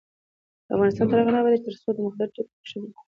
افغانستان 0.73 1.05
تر 1.09 1.17
هغو 1.19 1.31
نه 1.33 1.39
ابادیږي، 1.41 1.63
ترڅو 1.65 1.89
د 1.95 1.99
مخدره 2.05 2.27
توکو 2.33 2.51
کښت 2.61 2.75
او 2.77 2.83
قاچاق 2.83 2.85
ورک 2.85 2.93
نشي. 2.95 2.99